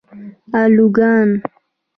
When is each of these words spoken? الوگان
الوگان 0.61 1.27